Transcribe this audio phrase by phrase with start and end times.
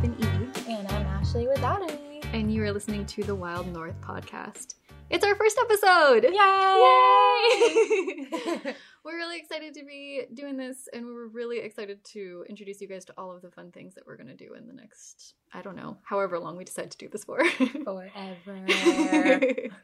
[0.00, 0.72] with an E.
[0.72, 2.20] And I'm Ashley without an E.
[2.32, 4.74] And you are listening to the Wild North podcast.
[5.10, 6.24] It's our first episode!
[6.24, 6.30] Yay!
[8.30, 8.74] Yay!
[9.04, 13.04] we're really excited to be doing this, and we're really excited to introduce you guys
[13.06, 15.62] to all of the fun things that we're going to do in the next, I
[15.62, 17.44] don't know, however long we decide to do this for.
[17.84, 18.10] Forever.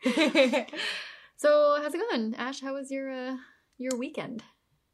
[1.37, 2.61] so, how's it going, Ash?
[2.61, 3.37] How was your uh,
[3.79, 4.45] your weekend?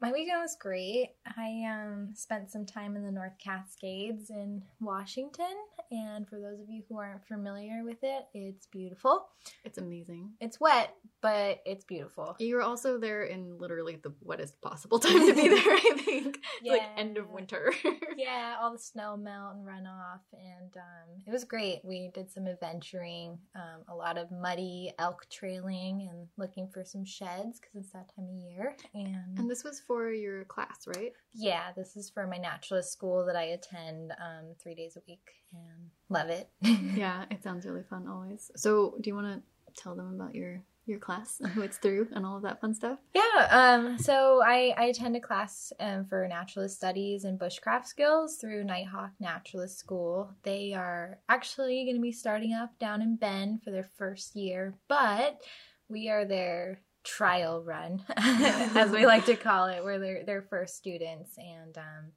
[0.01, 1.11] My weekend was great.
[1.37, 5.55] I um, spent some time in the North Cascades in Washington,
[5.91, 9.29] and for those of you who aren't familiar with it, it's beautiful.
[9.65, 10.33] It's amazing.
[10.41, 12.37] It's wet, but it's beautiful.
[12.39, 16.39] You were also there in literally the wettest possible time to be there, I think.
[16.63, 17.73] It's like end of winter.
[18.17, 21.81] yeah, all the snow melt and run off, and um, it was great.
[21.85, 27.05] We did some adventuring, um, a lot of muddy elk trailing, and looking for some
[27.05, 28.77] sheds because it's that time of year.
[28.95, 31.13] And, and this was for your class, right?
[31.35, 35.31] yeah, this is for my naturalist school that I attend um, three days a week,
[35.53, 36.49] and love it.
[36.97, 38.51] Yeah, it sounds really fun always.
[38.57, 42.09] So, do you want to tell them about your your class and who it's through
[42.13, 42.99] and all of that fun stuff?
[43.15, 48.37] Yeah, um, so I, I attend a class um, for naturalist studies and bushcraft skills
[48.37, 50.31] through Nighthawk Naturalist School.
[50.43, 54.75] They are actually going to be starting up down in Bend for their first year,
[54.89, 55.41] but
[55.89, 59.83] we are their trial run, as we like to call it.
[59.83, 62.13] We're their, their first students, and um,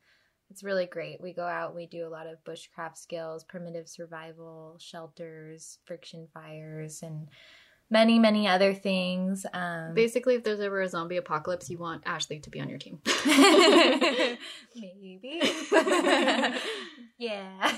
[0.50, 1.22] it's really great.
[1.22, 7.02] We go out, we do a lot of bushcraft skills, primitive survival, shelters, friction fires,
[7.02, 7.30] and
[7.90, 9.46] many, many other things.
[9.54, 12.80] Um, Basically, if there's ever a zombie apocalypse, you want Ashley to be on your
[12.80, 13.00] team.
[14.76, 15.42] Maybe.
[17.18, 17.72] yeah.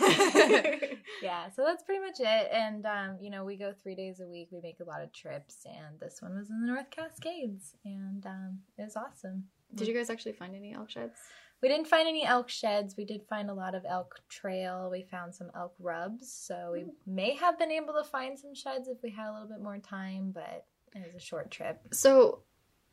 [1.22, 2.50] yeah, so that's pretty much it.
[2.52, 4.50] And, um, you know, we go three days a week.
[4.52, 5.66] We make a lot of trips.
[5.66, 7.75] And this one was in the North Cascades.
[7.83, 9.45] And um, it was awesome.
[9.73, 11.19] Did you guys actually find any elk sheds?
[11.61, 12.95] We didn't find any elk sheds.
[12.97, 14.89] We did find a lot of elk trail.
[14.91, 16.31] We found some elk rubs.
[16.31, 19.47] So we may have been able to find some sheds if we had a little
[19.47, 20.65] bit more time, but
[20.95, 21.81] it was a short trip.
[21.91, 22.39] So,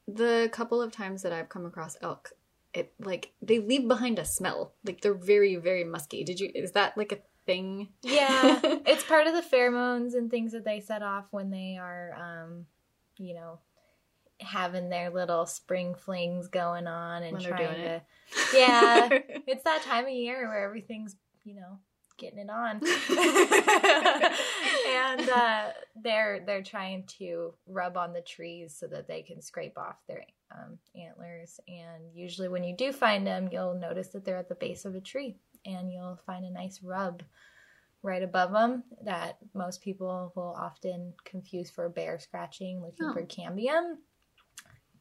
[0.08, 2.32] the couple of times that I've come across elk,
[2.74, 4.72] it like they leave behind a smell.
[4.84, 6.24] Like they're very, very musky.
[6.24, 6.50] Did you?
[6.54, 7.88] Is that like a thing?
[8.02, 12.14] Yeah, it's part of the pheromones and things that they set off when they are,
[12.14, 12.66] um,
[13.18, 13.60] you know,
[14.42, 17.94] having their little spring flings going on and When trying doing to.
[17.96, 18.02] it.
[18.54, 19.08] Yeah,
[19.46, 21.78] it's that time of year where everything's, you know,
[22.18, 22.76] getting it on,
[24.88, 25.70] and uh,
[26.02, 30.24] they're they're trying to rub on the trees so that they can scrape off their
[30.52, 31.58] um, antlers.
[31.68, 34.94] And usually, when you do find them, you'll notice that they're at the base of
[34.94, 37.22] a tree, and you'll find a nice rub
[38.04, 43.12] right above them that most people will often confuse for bear scratching, looking Oh.
[43.12, 43.94] for cambium.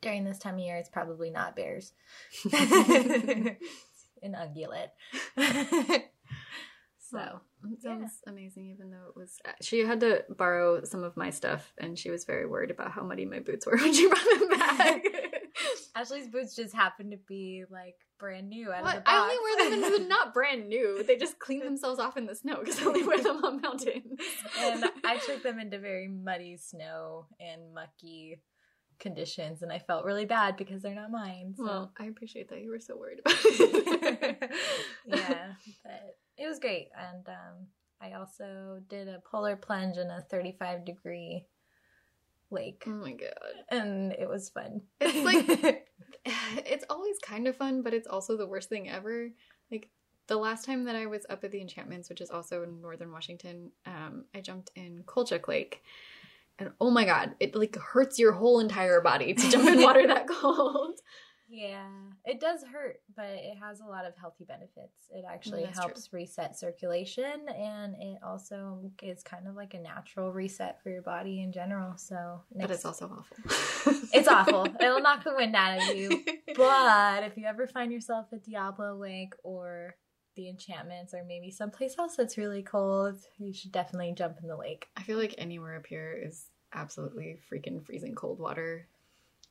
[0.01, 1.94] During this time of year, it's probably not bears.
[2.53, 3.57] An
[4.35, 4.89] ungulate.
[7.09, 7.41] so,
[7.72, 9.38] It sounds amazing, even though it was.
[9.45, 12.91] uh, She had to borrow some of my stuff, and she was very worried about
[12.91, 15.03] how muddy my boots were when she brought them back.
[15.95, 19.03] Ashley's boots just happen to be like brand new out of the box.
[19.06, 21.03] I only wear them in the not brand new.
[21.03, 24.19] They just clean themselves off in the snow because I only wear them on mountains.
[24.59, 28.39] and I took them into very muddy snow and mucky
[29.01, 31.53] conditions, and I felt really bad because they're not mine.
[31.57, 31.63] So.
[31.66, 34.51] well, I appreciate that you were so worried about it.
[35.06, 35.53] yeah,
[35.84, 36.88] but it was great.
[36.97, 37.67] And um,
[38.01, 41.45] I also did a polar plunge in a 35 degree
[42.50, 43.53] lake, oh my god.
[43.69, 44.81] and it was fun.
[45.01, 45.88] It's like-
[46.66, 49.29] It's always kind of fun, but it's also the worst thing ever.
[49.72, 49.89] Like
[50.28, 53.12] the last time that I was up at the Enchantments, which is also in northern
[53.12, 55.81] Washington, um, I jumped in Colchuck Lake.
[56.61, 60.05] And oh my god, it like hurts your whole entire body to jump in water
[60.05, 60.99] that cold.
[61.49, 61.88] yeah,
[62.23, 65.09] it does hurt, but it has a lot of healthy benefits.
[65.09, 70.31] It actually that's helps reset circulation, and it also is kind of like a natural
[70.31, 71.97] reset for your body in general.
[71.97, 73.38] So, But it's also awful.
[74.13, 74.67] it's awful.
[74.79, 76.23] It'll knock the wind out of you.
[76.55, 79.95] But if you ever find yourself at Diablo Lake or
[80.41, 84.55] the enchantments or maybe someplace else that's really cold, you should definitely jump in the
[84.57, 84.88] lake.
[84.97, 88.88] I feel like anywhere up here is absolutely freaking freezing cold water.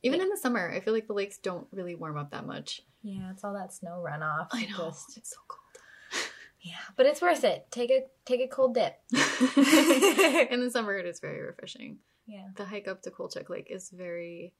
[0.03, 2.81] Even in the summer, I feel like the lakes don't really warm up that much.
[3.03, 4.47] Yeah, it's all that snow runoff.
[4.51, 4.89] I know.
[4.89, 6.23] Just, It's so cold.
[6.61, 7.67] yeah, but it's worth it.
[7.71, 8.99] Take a take a cold dip.
[9.13, 11.99] in the summer, it is very refreshing.
[12.27, 12.47] Yeah.
[12.55, 14.53] The hike up to Colchuck Lake is very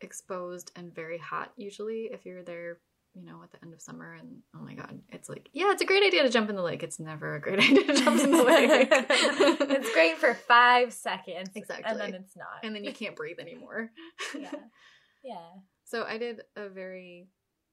[0.00, 2.78] exposed and very hot, usually, if you're there,
[3.14, 4.14] you know, at the end of summer.
[4.14, 6.62] And oh my god, it's like, yeah, it's a great idea to jump in the
[6.62, 6.82] lake.
[6.82, 8.70] It's never a great idea to jump in the lake.
[8.90, 11.50] it's great for five seconds.
[11.54, 11.84] Exactly.
[11.86, 12.64] And then it's not.
[12.64, 13.90] And then you can't breathe anymore.
[14.38, 14.50] yeah.
[15.22, 15.48] Yeah.
[15.84, 17.28] So I did a very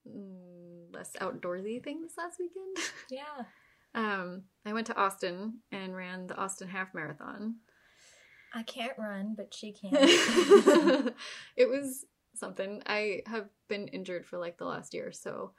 [0.08, 2.78] mm, less outdoorsy thing this last weekend.
[3.10, 3.46] Yeah.
[3.94, 7.56] Um, I went to Austin and ran the Austin Half Marathon.
[8.54, 9.92] I can't run, but she can.
[11.56, 12.06] it was
[12.42, 12.84] something.
[12.86, 15.54] I have been injured for like the last year, so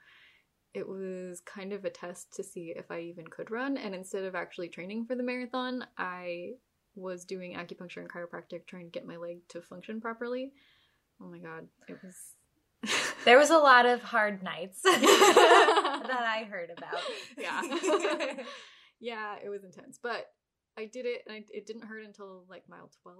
[0.75, 3.77] it was kind of a test to see if I even could run.
[3.77, 6.51] And instead of actually training for the marathon, I
[6.95, 10.51] was doing acupuncture and chiropractic trying to get my leg to function properly.
[11.21, 12.95] Oh my god, it was.
[13.25, 17.01] there was a lot of hard nights that I heard about.
[17.37, 17.61] Yeah.
[18.99, 19.99] yeah, it was intense.
[20.01, 20.27] But
[20.77, 23.17] I did it and I, it didn't hurt until like mile 12,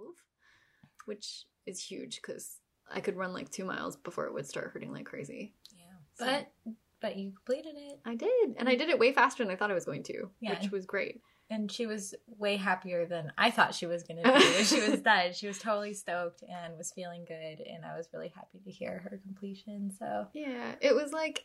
[1.06, 2.58] which is huge because
[2.92, 5.54] I could run like two miles before it would start hurting like crazy.
[5.76, 5.84] Yeah.
[6.14, 6.52] So, but
[7.00, 7.98] but you completed it.
[8.06, 8.54] I did.
[8.56, 10.58] And I did it way faster than I thought I was going to, Yeah.
[10.58, 11.20] which was great.
[11.50, 14.80] And she was way happier than I thought she was going to be when she
[14.88, 15.34] was done.
[15.34, 17.60] She was totally stoked and was feeling good.
[17.60, 19.92] And I was really happy to hear her completion.
[19.98, 21.44] So, Yeah, it was like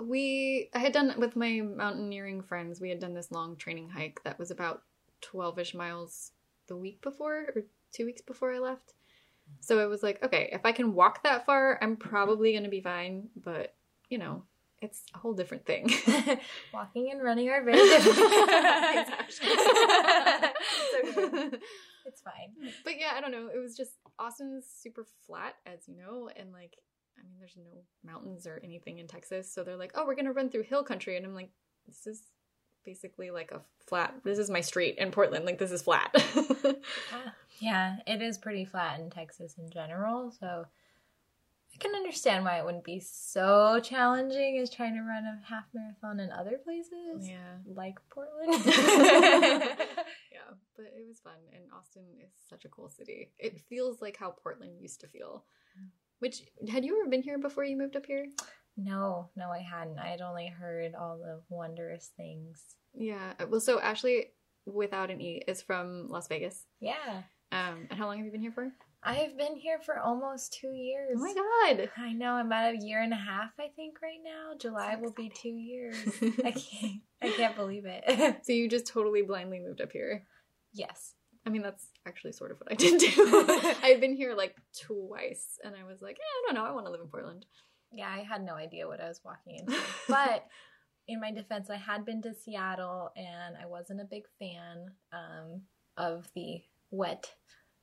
[0.00, 2.80] we I had done with my mountaineering friends.
[2.80, 4.82] We had done this long training hike that was about
[5.22, 6.30] 12ish miles
[6.68, 7.62] the week before or
[7.92, 8.94] 2 weeks before I left.
[9.60, 12.70] So it was like, okay, if I can walk that far, I'm probably going to
[12.70, 13.74] be fine, but
[14.08, 14.42] you know,
[14.80, 15.90] it's a whole different thing.
[16.74, 18.18] walking and running are very different.
[22.04, 22.50] It's fine.
[22.84, 23.48] but yeah, I don't know.
[23.54, 26.76] It was just Austin's super flat, as you know, and like,
[27.16, 30.32] I mean, there's no mountains or anything in Texas, so they're like, oh, we're gonna
[30.32, 31.50] run through hill country, and I'm like,
[31.86, 32.24] this is
[32.84, 34.14] basically like a flat.
[34.24, 35.44] This is my street in Portland.
[35.44, 36.10] Like, this is flat.
[36.14, 36.72] Yeah,
[38.06, 40.32] it is pretty flat in Texas in general.
[40.38, 40.64] So,
[41.74, 45.64] I can understand why it wouldn't be so challenging as trying to run a half
[45.72, 47.26] marathon in other places.
[47.26, 48.62] yeah, Like Portland.
[48.66, 53.30] yeah, but it was fun, and Austin is such a cool city.
[53.38, 55.44] It feels like how Portland used to feel.
[56.18, 58.26] Which had you ever been here before you moved up here?
[58.76, 59.98] No, no, I hadn't.
[59.98, 62.62] I had only heard all the wondrous things.
[62.94, 63.32] Yeah.
[63.48, 64.26] Well, so Ashley,
[64.64, 66.64] without an E, is from Las Vegas.
[66.80, 67.22] Yeah.
[67.52, 68.72] Um, and how long have you been here for?
[69.04, 71.16] I've been here for almost two years.
[71.16, 71.90] Oh my god!
[71.96, 72.32] I know.
[72.32, 74.56] I'm at a year and a half, I think, right now.
[74.58, 75.96] July so will be two years.
[76.44, 77.00] I can't.
[77.20, 78.44] I can't believe it.
[78.44, 80.24] so you just totally blindly moved up here.
[80.72, 81.14] yes.
[81.44, 83.74] I mean, that's actually sort of what I did too.
[83.82, 86.86] I've been here like twice, and I was like, eh, I don't know, I want
[86.86, 87.46] to live in Portland.
[87.90, 89.76] Yeah, I had no idea what I was walking into.
[90.08, 90.46] But
[91.08, 95.62] in my defense, I had been to Seattle and I wasn't a big fan um,
[95.96, 96.62] of the
[96.92, 97.32] wet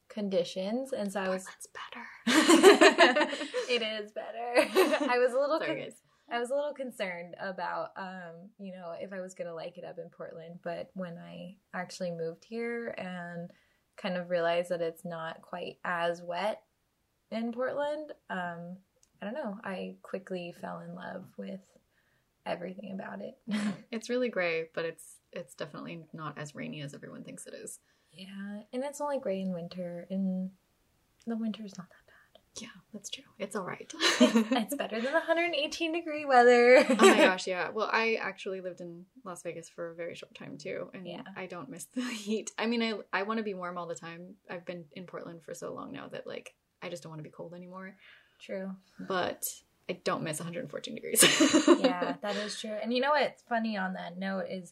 [0.09, 0.93] conditions.
[0.93, 1.43] And so I was.
[1.43, 2.05] Portland's better.
[3.69, 5.05] it is better.
[5.11, 5.59] I was a little.
[5.59, 5.91] Sorry, con-
[6.31, 9.83] I was a little concerned about, um, you know, if I was gonna like it
[9.83, 10.59] up in Portland.
[10.63, 13.49] But when I actually moved here and
[13.97, 16.61] kind of realized that it's not quite as wet
[17.31, 18.77] in Portland, um,
[19.21, 19.57] I don't know.
[19.63, 21.59] I quickly fell in love with
[22.45, 23.37] everything about it.
[23.91, 27.79] It's really gray, but it's it's definitely not as rainy as everyone thinks it is.
[28.19, 30.51] Yeah, and it's only gray in winter, and
[31.25, 32.15] the winter is not that bad.
[32.61, 33.23] Yeah, that's true.
[33.37, 33.91] It's all right.
[34.19, 36.85] it's better than the 118 degree weather.
[36.89, 37.69] oh my gosh, yeah.
[37.69, 41.21] Well, I actually lived in Las Vegas for a very short time too, and Yeah.
[41.37, 42.51] I don't miss the heat.
[42.57, 44.35] I mean, I I want to be warm all the time.
[44.49, 47.23] I've been in Portland for so long now that like I just don't want to
[47.23, 47.95] be cold anymore.
[48.41, 48.71] True.
[48.99, 49.45] But
[49.89, 51.23] I don't miss 114 degrees.
[51.81, 52.75] yeah, that is true.
[52.81, 54.71] And you know what's funny on that note is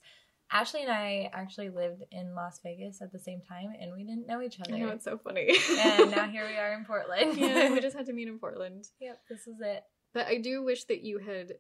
[0.51, 4.27] Ashley and I actually lived in Las Vegas at the same time and we didn't
[4.27, 4.75] know each other.
[4.75, 5.55] I know it's so funny.
[5.77, 7.37] and now here we are in Portland.
[7.37, 8.87] yeah, we just had to meet in Portland.
[8.99, 9.83] Yep, this is it.
[10.13, 11.53] But I do wish that you had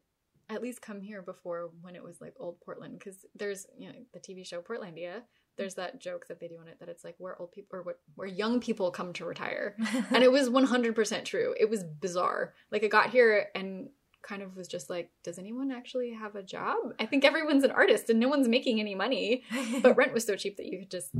[0.49, 3.95] at least come here before when it was like old Portland because there's you know
[4.13, 5.21] the TV show Portlandia.
[5.57, 7.83] There's that joke that they do on it that it's like where old people or
[7.83, 9.75] what where young people come to retire,
[10.11, 11.53] and it was 100% true.
[11.59, 12.53] It was bizarre.
[12.71, 13.89] Like I got here and
[14.27, 16.93] kind of was just like, does anyone actually have a job?
[16.99, 19.43] I think everyone's an artist and no one's making any money,
[19.81, 21.11] but rent was so cheap that you could just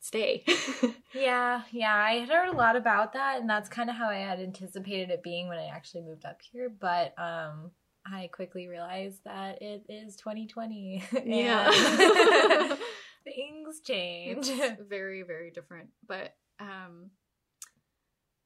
[0.00, 0.44] stay.
[1.14, 4.16] yeah, yeah, I had heard a lot about that and that's kind of how I
[4.16, 7.70] had anticipated it being when I actually moved up here, but um
[8.06, 11.02] I quickly realized that it is 2020.
[11.24, 12.76] yeah.
[13.24, 14.46] things change.
[14.48, 15.88] It's very, very different.
[16.06, 17.10] But um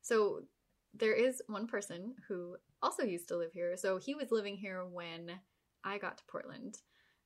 [0.02, 0.42] so
[0.94, 3.76] there is one person who also used to live here.
[3.76, 5.32] So he was living here when
[5.84, 6.78] I got to Portland.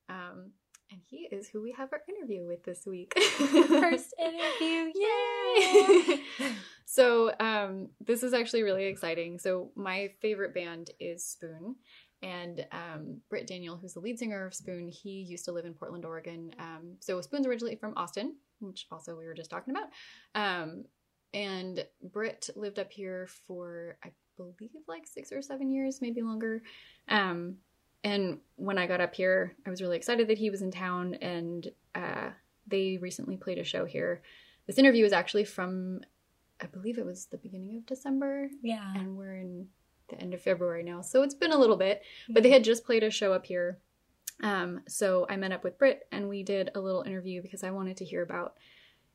[0.09, 0.52] Um
[0.92, 3.14] and he is who we have our interview with this week.
[3.38, 6.21] First interview, Yay!
[6.85, 9.38] so um, this is actually really exciting.
[9.38, 11.76] So my favorite band is Spoon,
[12.23, 15.75] and um, Britt Daniel, who's the lead singer of Spoon, he used to live in
[15.75, 16.54] Portland, Oregon.
[16.59, 19.88] Um, so Spoon's originally from Austin, which also we were just talking about.
[20.35, 20.85] Um,
[21.35, 24.12] and Britt lived up here for I
[24.50, 26.62] believe like six or seven years, maybe longer.
[27.08, 27.56] Um,
[28.04, 31.14] and when I got up here, I was really excited that he was in town,
[31.14, 32.30] and uh,
[32.66, 34.22] they recently played a show here.
[34.66, 36.00] This interview is actually from,
[36.61, 38.92] I believe it was the beginning of December, Yeah.
[38.96, 39.68] and we're in
[40.08, 42.02] the end of February now, so it's been a little bit.
[42.28, 43.78] But they had just played a show up here,
[44.42, 47.70] um, so I met up with Britt, and we did a little interview because I
[47.70, 48.54] wanted to hear about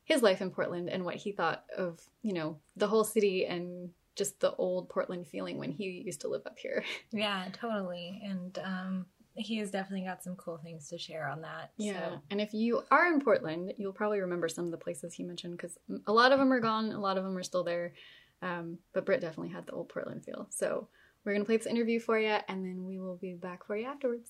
[0.05, 3.89] his life in Portland and what he thought of, you know, the whole city and
[4.18, 6.84] just the old Portland feeling when he used to live up here.
[7.12, 8.22] Yeah, totally.
[8.24, 9.06] And um,
[9.36, 11.72] he has definitely got some cool things to share on that.
[11.78, 12.20] So.
[12.32, 15.56] And if you are in Portland, you'll probably remember some of the places he mentioned
[15.58, 17.94] because a lot of them are gone, a lot of them are still there.
[18.42, 20.48] Um, but Britt definitely had the old Portland feel.
[20.50, 20.90] So
[21.24, 23.78] we're going to play this interview for you and then we will be back for
[23.78, 24.30] you afterwards.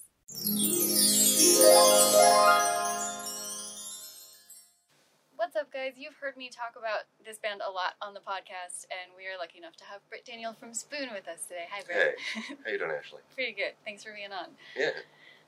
[5.77, 5.93] Guys?
[5.96, 9.38] You've heard me talk about this band a lot on the podcast, and we are
[9.38, 11.69] lucky enough to have Britt Daniel from Spoon with us today.
[11.69, 12.17] Hi, Britt.
[12.17, 13.22] Hey, how you doing, Ashley?
[13.36, 13.77] Pretty good.
[13.86, 14.57] Thanks for being on.
[14.74, 14.98] Yeah.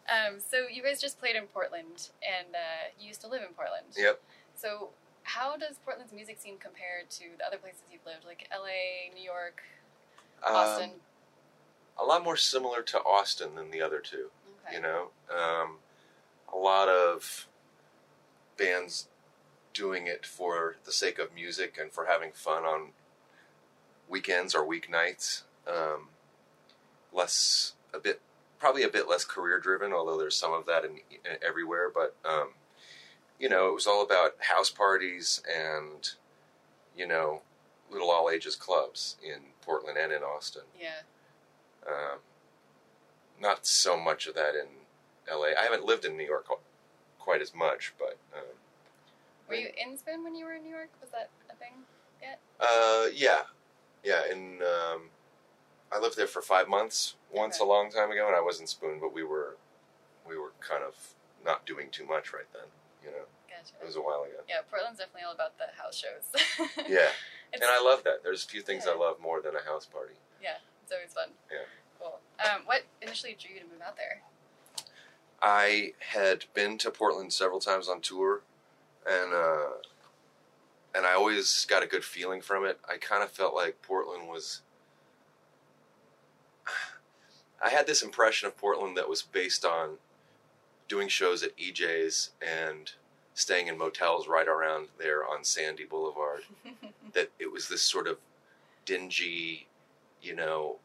[0.06, 3.58] Um, so you guys just played in Portland, and uh, you used to live in
[3.58, 3.90] Portland.
[3.98, 4.22] Yep.
[4.54, 4.90] So
[5.24, 9.26] how does Portland's music scene compare to the other places you've lived, like LA, New
[9.26, 9.64] York,
[10.46, 10.92] Austin?
[10.94, 14.30] Um, a lot more similar to Austin than the other two.
[14.62, 14.76] okay.
[14.76, 15.82] You know, um,
[16.54, 17.48] a lot of
[18.58, 19.08] bands
[19.74, 22.90] doing it for the sake of music and for having fun on
[24.10, 25.44] weekends or weeknights.
[25.68, 26.10] Um,
[27.14, 28.22] less, a bit,
[28.60, 31.92] probably a bit less career driven, although there's some of that in, in everywhere.
[31.94, 32.50] But um,
[33.40, 36.12] you know, it was all about house parties and
[36.96, 37.42] you know,
[37.90, 40.64] little all ages clubs in Portland and in Austin.
[40.80, 41.02] Yeah.
[41.88, 42.20] Um,
[43.42, 44.68] not so much of that in
[45.32, 45.58] LA.
[45.58, 46.48] I haven't lived in New York
[47.18, 48.59] quite as much, but um,
[49.50, 50.90] Were you in Spoon when you were in New York?
[51.02, 51.74] Was that a thing?
[52.22, 52.40] Yet?
[52.60, 53.42] Uh, yeah,
[54.04, 54.22] yeah.
[54.32, 55.10] And um,
[55.92, 57.66] I lived there for five months once Okay.
[57.66, 59.58] a long time ago, and I was in Spoon, but we were
[60.28, 60.96] we were kind of
[61.44, 62.70] not doing too much right then.
[63.04, 63.74] You know, Gotcha.
[63.82, 64.44] it was a while ago.
[64.48, 66.30] Yeah, Portland's definitely all about the house shows.
[66.88, 67.10] Yeah,
[67.52, 68.22] it's, and I love that.
[68.24, 70.14] There's a few things I love more than a house party.
[70.42, 71.30] Yeah, it's always fun.
[71.52, 71.66] Yeah.
[72.00, 72.20] Cool.
[72.46, 74.22] Um, what initially drew you to move out there?
[75.42, 78.42] I had been to Portland several times on tour,
[79.08, 79.70] and uh,
[80.96, 82.80] and I always got a good feeling from it.
[82.88, 84.62] I kind of felt like Portland was.
[87.64, 89.98] I had this impression of Portland that was based on
[90.88, 92.92] doing shows at EJ's and
[93.34, 96.42] staying in motels right around there on Sandy Boulevard.
[97.14, 98.18] that it was this sort of
[98.86, 99.68] dingy,
[100.22, 100.78] you know,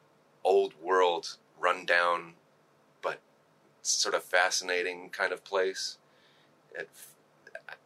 [0.45, 2.35] old world, rundown,
[3.03, 3.21] but
[3.83, 5.99] sort of fascinating kind of place.
[6.75, 6.89] It,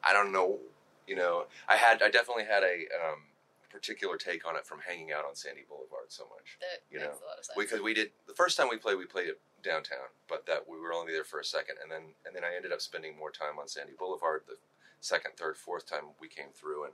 [0.05, 0.59] I don't know,
[1.07, 3.21] you know, I had, I definitely had a um,
[3.71, 7.19] particular take on it from hanging out on Sandy Boulevard so much that You makes
[7.21, 7.57] know, a lot of sense.
[7.59, 10.79] because we did the first time we played, we played it downtown, but that we
[10.79, 13.31] were only there for a second, and then and then I ended up spending more
[13.31, 14.55] time on Sandy Boulevard the
[15.01, 16.93] second, third, fourth time we came through, and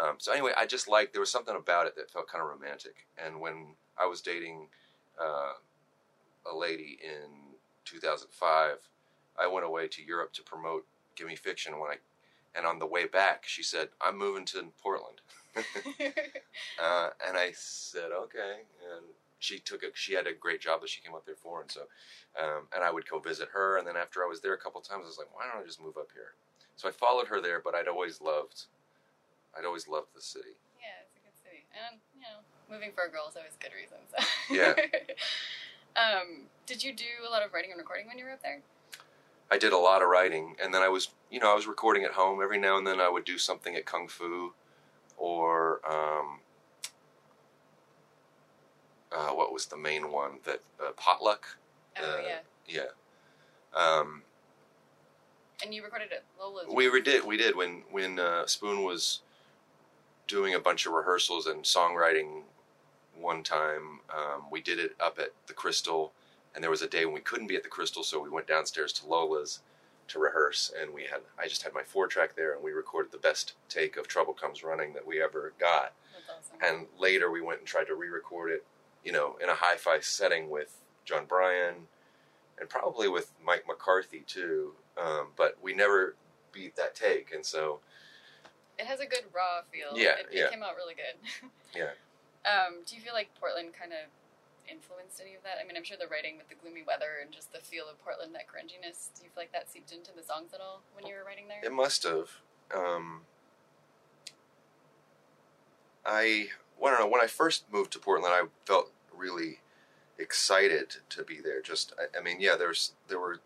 [0.00, 2.48] um, so anyway, I just liked there was something about it that felt kind of
[2.48, 4.68] romantic, and when I was dating
[5.20, 5.52] uh,
[6.50, 7.28] a lady in
[7.84, 8.76] 2005,
[9.38, 11.96] I went away to Europe to promote Gimme Fiction when I.
[12.54, 15.20] And on the way back, she said, "I'm moving to Portland,"
[15.56, 19.06] uh, and I said, "Okay." And
[19.38, 21.70] she took a she had a great job that she came up there for and
[21.70, 21.80] so
[22.38, 24.82] um, and I would go visit her and then after I was there a couple
[24.82, 26.34] times I was like why don't I just move up here
[26.76, 28.64] so I followed her there but I'd always loved
[29.56, 32.40] I'd always loved the city yeah, it's a good city, and you know,
[32.72, 34.00] moving for a girl is always good reason.
[34.08, 34.18] So.
[34.48, 34.72] Yeah.
[36.00, 38.64] um, did you do a lot of writing and recording when you were up there?
[39.50, 42.04] I did a lot of writing and then I was you know I was recording
[42.04, 44.52] at home every now and then I would do something at Kung Fu
[45.16, 46.38] or um,
[49.12, 51.56] uh, what was the main one that uh, potluck
[52.00, 52.38] Oh Uh, yeah,
[52.68, 52.82] yeah
[53.74, 54.22] um,
[55.62, 56.66] and you recorded at Lola's.
[56.72, 57.24] We re- did.
[57.24, 59.20] We did when when uh, Spoon was
[60.26, 62.42] doing a bunch of rehearsals and songwriting.
[63.14, 66.12] One time, um, we did it up at the Crystal,
[66.54, 68.46] and there was a day when we couldn't be at the Crystal, so we went
[68.46, 69.60] downstairs to Lola's
[70.08, 70.72] to rehearse.
[70.80, 73.54] And we had I just had my four track there, and we recorded the best
[73.68, 75.92] take of "Trouble Comes Running" that we ever got.
[76.12, 76.58] That's awesome.
[76.78, 78.64] And later, we went and tried to re-record it,
[79.04, 81.74] you know, in a hi-fi setting with John Bryan,
[82.58, 84.72] and probably with Mike McCarthy too.
[85.00, 86.16] Um, but we never
[86.52, 87.78] beat that take, and so
[88.78, 89.96] It has a good raw feel.
[89.96, 90.50] Yeah, it, it yeah.
[90.50, 91.48] came out really good.
[91.74, 91.90] Yeah.
[92.44, 94.10] Um, do you feel like Portland kind of
[94.70, 95.58] influenced any of that?
[95.62, 97.98] I mean, I'm sure the writing with the gloomy weather and just the feel of
[98.02, 99.10] Portland, that grunginess.
[99.16, 101.48] Do you feel like that seeped into the songs at all when you were writing
[101.48, 101.60] there?
[101.62, 102.30] it must have.
[102.74, 103.22] Um,
[106.06, 106.48] I,
[106.78, 107.12] well, I don't know.
[107.12, 109.58] When I first moved to Portland, I felt really
[110.18, 111.60] excited to be there.
[111.60, 113.40] Just, I, I mean, yeah, there's there were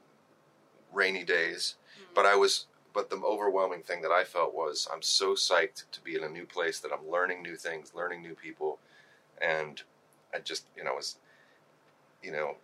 [0.92, 2.14] rainy days, Mm.
[2.14, 2.66] but I was.
[2.92, 6.28] But the overwhelming thing that I felt was I'm so psyched to be in a
[6.28, 8.78] new place that I'm learning new things, learning new people,
[9.42, 9.82] and
[10.34, 11.16] I just you know was,
[12.22, 12.56] you know,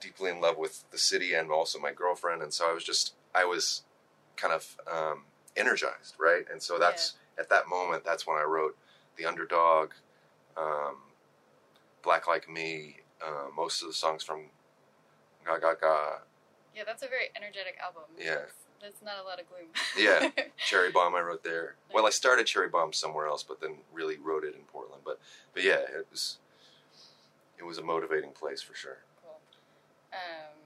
[0.00, 3.14] deeply in love with the city and also my girlfriend, and so I was just
[3.34, 3.82] I was
[4.36, 5.22] kind of um,
[5.56, 6.44] energized, right?
[6.50, 8.76] And so that's at that moment that's when I wrote
[9.16, 9.90] the underdog,
[10.56, 10.96] um,
[12.02, 14.46] Black Like Me, uh, most of the songs from
[15.44, 16.18] Ga Ga Ga,
[16.74, 18.02] Yeah, that's a very energetic album.
[18.18, 18.34] Yeah.
[18.34, 19.68] That's, that's not a lot of gloom.
[19.98, 20.30] Yeah.
[20.56, 21.76] Cherry Bomb I wrote there.
[21.92, 25.02] Well, I started Cherry Bomb somewhere else, but then really wrote it in Portland.
[25.04, 25.20] But
[25.54, 26.38] but yeah, it was
[27.62, 28.98] it was a motivating place for sure.
[29.22, 29.38] cool.
[30.12, 30.58] Um,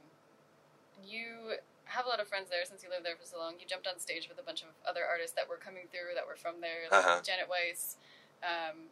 [1.06, 1.52] you
[1.84, 3.54] have a lot of friends there since you lived there for so long.
[3.60, 6.26] You jumped on stage with a bunch of other artists that were coming through that
[6.26, 7.20] were from there, like Uh-huh.
[7.22, 7.96] Janet Weiss.
[8.42, 8.88] Um,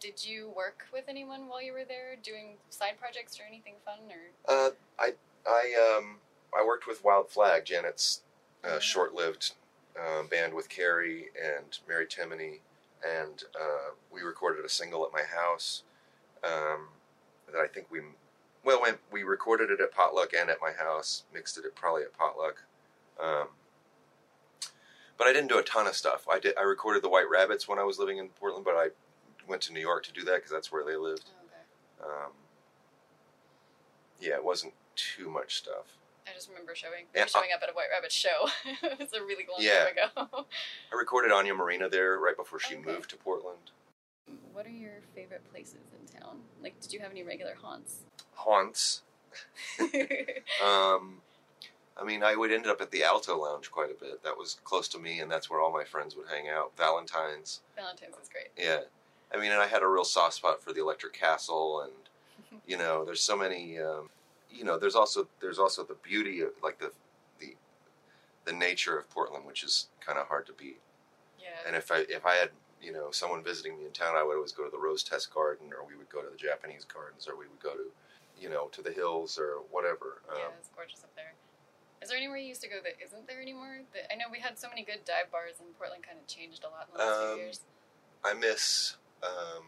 [0.00, 3.98] did you work with anyone while you were there, doing side projects or anything fun?
[4.10, 4.22] Or
[4.54, 5.14] Uh, I
[5.46, 6.20] I um
[6.56, 8.22] I worked with Wild Flag, Janet's
[8.62, 9.52] uh, short-lived
[10.00, 12.60] uh, band with Carrie and Mary Timony,
[13.04, 15.82] and uh, we recorded a single at my house
[16.44, 16.88] um,
[17.52, 18.00] that I think we
[18.64, 22.02] well when we recorded it at Potluck and at my house, mixed it at probably
[22.02, 22.62] at Potluck.
[23.22, 23.48] Um,
[25.16, 26.26] but I didn't do a ton of stuff.
[26.30, 26.56] I did.
[26.58, 28.88] I recorded the White Rabbits when I was living in Portland, but I
[29.46, 31.30] went to New York to do that because that's where they lived.
[31.44, 32.08] okay.
[32.10, 32.32] Um,
[34.20, 35.98] yeah, it wasn't too much stuff.
[36.26, 38.48] I just remember showing Yeah, showing up at a White Rabbit show.
[38.64, 39.84] it was a really long Yeah.
[39.84, 39.92] time
[40.32, 40.46] ago.
[40.92, 42.84] I recorded Anya Marina there right before she Okay.
[42.84, 43.70] moved to Portland.
[44.52, 46.40] what are your favorite places in town?
[46.64, 47.98] Like, did you have any regular haunts?
[48.34, 49.02] Haunts.
[50.64, 51.18] Um,
[52.00, 54.22] I mean, I would end up at the Aalto Lounge quite a bit.
[54.24, 56.72] That was close to me, and that's where all my friends would hang out.
[56.76, 57.60] Valentine's.
[57.76, 58.48] Valentine's is great.
[58.56, 58.80] Yeah.
[59.32, 61.92] I mean, and I had a real soft spot for the Electric Castle, and
[62.66, 63.78] you know, there's so many.
[63.78, 64.08] Um,
[64.50, 66.92] you know, there's also there's also the beauty of like the
[67.40, 67.56] the
[68.44, 70.80] the nature of Portland, which is kind of hard to beat.
[71.40, 71.48] Yeah.
[71.66, 72.50] And if I if I had
[72.84, 75.32] you know someone visiting me in town, I would always go to the Rose Test
[75.32, 77.86] Garden, or we would go to the Japanese gardens, or we would go to
[78.38, 80.20] you know to the hills or whatever.
[80.28, 81.32] Um, yeah, it's gorgeous up there.
[82.02, 83.80] Is there anywhere you used to go that isn't there anymore?
[83.94, 86.62] That I know we had so many good dive bars, and Portland kind of changed
[86.64, 87.60] a lot in the last Um, few years.
[88.22, 89.64] I miss um,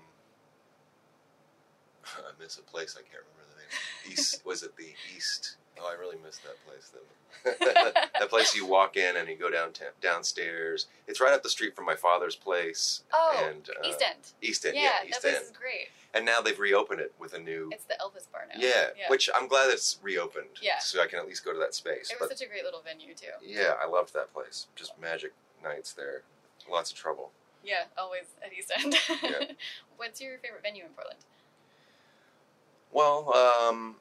[2.46, 3.60] Miss a place I can't remember the
[4.08, 4.12] name.
[4.12, 5.56] East was it the East?
[5.80, 6.92] Oh, I really miss that place.
[6.92, 10.86] The, that place you walk in and you go down downstairs.
[11.08, 13.02] It's right up the street from my father's place.
[13.12, 14.20] Oh, and uh, East End.
[14.40, 15.44] East End, yeah, yeah, that East place End.
[15.44, 15.88] is great.
[16.14, 17.68] And now they've reopened it with a new.
[17.72, 18.60] It's the Elvis Bar now.
[18.60, 19.10] Yeah, yeah.
[19.10, 20.62] which I'm glad it's reopened.
[20.62, 20.78] Yeah.
[20.78, 22.12] So I can at least go to that space.
[22.12, 23.26] it was But such a great little venue too.
[23.44, 24.68] yeah, I loved that place.
[24.76, 25.32] Just magic
[25.64, 26.22] nights there.
[26.70, 27.32] Lots of trouble.
[27.64, 28.94] Yeah, always at East End.
[29.20, 29.52] Yeah.
[29.96, 31.18] What's your favorite venue in Portland?
[32.92, 33.96] Well, um,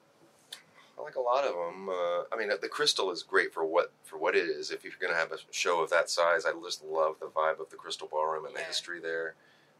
[0.97, 1.89] I like a lot of them.
[1.89, 4.71] Uh, I mean, the Crystal is great for what for what it is.
[4.71, 7.59] If you're going to have a show of that size, I just love the vibe
[7.59, 9.35] of the Crystal Ballroom and the history there.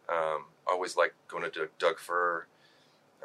[0.10, 2.46] Um, I always like going to Doug, Doug Fir,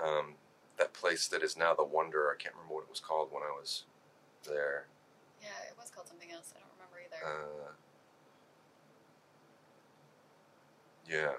[0.02, 0.34] um,
[0.78, 2.30] that place that is now the Wonder.
[2.30, 3.84] I can't remember what it was called when I was
[4.48, 4.86] there.
[5.42, 6.54] Yeah, it was called something else.
[6.56, 7.26] I don't remember either.
[7.26, 7.72] Uh,
[11.08, 11.32] yeah.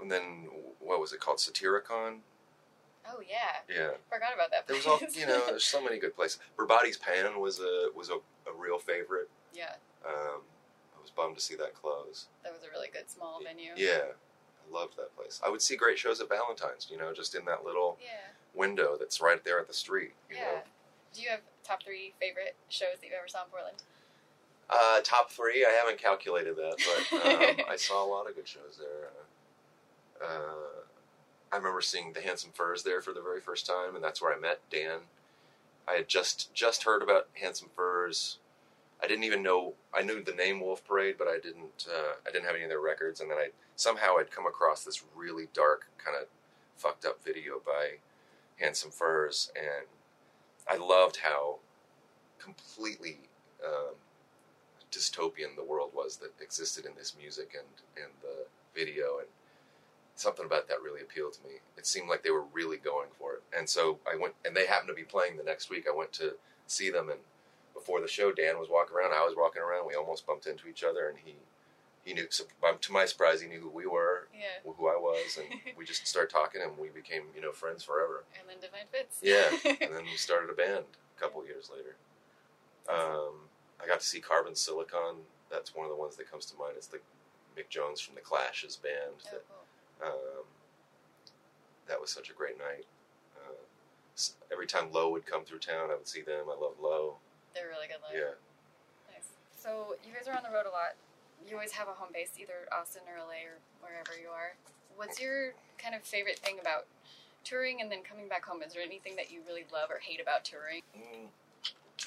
[0.00, 0.48] And then
[0.80, 1.38] what was it called?
[1.38, 2.18] Satiricon.
[3.08, 3.92] Oh yeah, Yeah.
[4.10, 4.66] forgot about that.
[4.66, 5.42] There was all you know.
[5.46, 6.38] There's so many good places.
[6.56, 8.14] Berbati's Pan was a was a,
[8.48, 9.28] a real favorite.
[9.52, 9.74] yeah,
[10.06, 10.42] Um,
[10.96, 12.26] I was bummed to see that close.
[12.42, 13.72] that was a really good small venue.
[13.76, 15.40] Yeah, I loved that place.
[15.44, 16.88] I would see great shows at Valentine's.
[16.90, 18.32] You know, just in that little Yeah.
[18.54, 20.12] window that's right there at the street.
[20.30, 20.42] You Yeah.
[20.44, 20.62] know,
[21.12, 23.82] Do you have top three favorite shows that you ever saw in Portland?
[24.70, 25.64] uh, top three.
[25.64, 27.12] I haven't calculated that, but
[27.60, 29.10] um, I saw a lot of good shows there.
[30.20, 30.73] Uh, uh,
[31.54, 34.34] I remember seeing the Handsome Furs there for the very first time, and that's where
[34.34, 35.02] I met Dan.
[35.86, 38.38] I had just just heard about Handsome Furs.
[39.00, 42.32] I didn't even know I knew the name Wolf Parade, but I didn't uh, I
[42.32, 43.20] didn't have any of their records.
[43.20, 46.26] And then I somehow I'd come across this really dark kind of
[46.76, 47.98] fucked up video by
[48.58, 49.86] Handsome Furs, and
[50.68, 51.58] I loved how
[52.40, 53.18] completely
[53.64, 53.94] um,
[54.90, 59.28] dystopian the world was that existed in this music and and the video and
[60.16, 61.54] something about that really appealed to me.
[61.76, 64.34] It seemed like they were really going for it, and so I went.
[64.44, 65.86] And they happened to be playing the next week.
[65.88, 66.34] I went to
[66.66, 67.20] see them, and
[67.74, 69.12] before the show, Dan was walking around.
[69.12, 69.86] I was walking around.
[69.88, 71.34] We almost bumped into each other, and he
[72.04, 72.26] he knew.
[72.30, 72.44] So,
[72.80, 74.60] to my surprise, he knew who we were, Yeah.
[74.64, 75.46] who I was, and
[75.76, 78.24] we just started talking, and we became you know friends forever.
[78.38, 79.18] And then Divine Fits.
[79.22, 79.50] Yeah,
[79.86, 80.84] and then we started a band
[81.16, 81.96] a couple years later.
[82.88, 83.48] Um,
[83.82, 85.16] I got to see Carbon Silicon.
[85.50, 86.74] That's one of the ones that comes to mind.
[86.76, 86.98] It's the
[87.56, 89.14] Mick Jones from the Clash's band.
[89.26, 89.63] oh, That cool.
[90.02, 90.44] Um,
[91.88, 92.86] that was such a great night.
[93.36, 93.62] Uh,
[94.52, 96.46] every time Low would come through town, I would see them.
[96.46, 97.16] I love Low.
[97.54, 98.14] They're really good live.
[98.14, 98.34] Yeah.
[99.12, 99.28] Nice.
[99.56, 100.96] So you guys are on the road a lot.
[101.46, 104.56] You always have a home base, either Austin or LA or wherever you are.
[104.96, 106.86] What's your kind of favorite thing about
[107.44, 108.62] touring and then coming back home?
[108.62, 110.80] Is there anything that you really love or hate about touring?
[110.96, 111.28] Mm.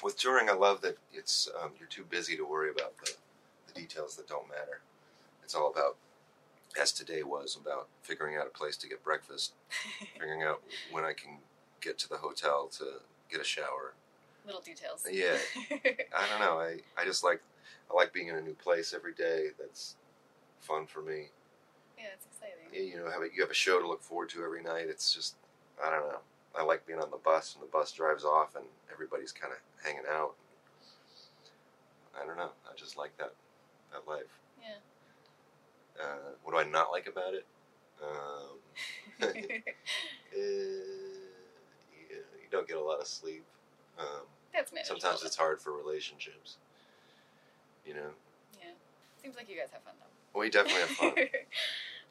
[0.02, 3.12] With touring, I love that it's um, you're too busy to worry about the,
[3.66, 4.80] the details that don't matter.
[5.42, 5.96] It's all about,
[6.80, 9.52] as today was, about figuring out a place to get breakfast,
[10.18, 11.38] figuring out when I can
[11.80, 12.84] get to the hotel to
[13.30, 13.94] get a shower.
[14.44, 15.06] Little details.
[15.10, 15.36] Yeah,
[15.70, 16.58] I don't know.
[16.58, 17.42] I, I just like
[17.90, 19.48] I like being in a new place every day.
[19.58, 19.96] That's
[20.60, 21.28] fun for me.
[21.98, 22.66] yeah, it's exciting.
[22.72, 24.86] You you know, have a, you have a show to look forward to every night.
[24.88, 25.36] It's just
[25.84, 26.18] I don't know.
[26.58, 29.58] I like being on the bus and the bus drives off and everybody's kind of
[29.84, 30.34] hanging out.
[32.20, 32.50] I don't know.
[32.66, 33.32] I just like that
[33.92, 34.40] that life.
[36.00, 37.44] Uh, what do I not like about it?
[38.02, 38.58] Um,
[39.22, 39.62] uh, you,
[42.08, 43.44] you don't get a lot of sleep.
[43.98, 45.00] Um, That's manageable.
[45.00, 46.56] sometimes it's hard for relationships.
[47.84, 48.10] You know,
[48.60, 48.70] Yeah.
[49.22, 50.38] Seems like you guys have fun though.
[50.38, 51.14] we definitely have fun.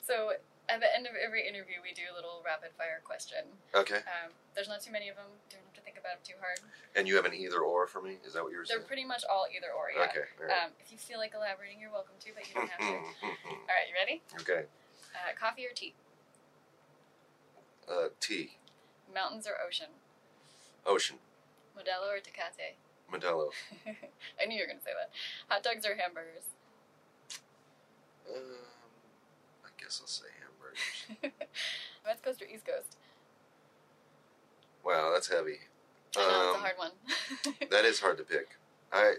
[0.01, 0.31] so
[0.67, 3.45] at the end of every interview, we do a little rapid fire question.
[3.73, 5.31] Okay, Um, there's not too many of them.
[5.49, 5.66] Don't have to think
[6.07, 6.59] about them too hard.
[6.95, 8.17] and you have an either or for me.
[8.23, 8.79] Is that what you were saying?
[8.79, 9.91] They're pretty much all either or.
[9.91, 10.07] Yeah.
[10.07, 10.27] Okay.
[10.39, 10.63] right.
[10.63, 12.95] Um, if you feel like elaborating, you're welcome to, but you don't have to.
[13.27, 14.23] all right, you ready?
[14.39, 14.63] okay.
[15.11, 15.93] Uh, coffee or tea?
[17.89, 18.57] Uh, tea,
[19.13, 19.87] Mountains or ocean?
[20.85, 21.17] ocean,
[21.75, 22.75] Modelo or Tecate?
[23.11, 23.49] Modelo.
[24.41, 25.11] I knew you were going to say that.
[25.47, 26.51] Hot dogs or hamburgers?
[28.29, 28.59] Um,
[29.63, 31.31] I guess I'll say hamburgers.
[32.05, 32.97] West Coast or East Coast?
[34.83, 35.59] wow, that's heavy.
[36.15, 37.67] I know, it's a Um, hard one.
[37.71, 38.57] That is hard to pick.
[38.91, 39.15] I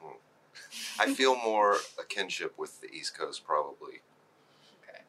[0.00, 0.08] hmm.
[0.98, 4.00] I feel more a kinship with the East Coast, probably.
[4.82, 5.02] okay.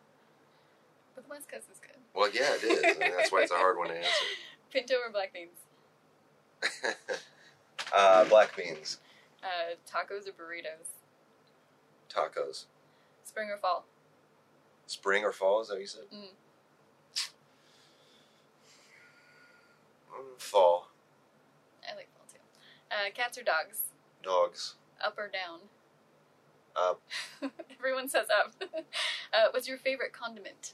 [1.15, 1.95] But the West Coast is good.
[2.13, 2.83] Well, yeah, it is.
[2.83, 4.25] and that's why it's a hard one to answer.
[4.71, 5.57] Pinto or black beans?
[7.95, 8.97] uh, black beans,
[9.43, 10.89] Uh, tacos or burritos?
[12.09, 12.65] tacos,
[13.23, 13.85] Spring or fall?
[14.87, 15.61] spring or fall?
[15.61, 16.03] Is that what you said?
[16.13, 16.29] Mm.
[20.15, 20.89] Mm, fall,
[21.83, 22.39] I like fall too.
[22.91, 23.81] Uh, cats or dogs?
[24.23, 25.59] dogs, Up or down?
[26.75, 27.01] Up.
[27.79, 28.53] Everyone says up.
[29.33, 30.73] uh, what's your favorite condiment?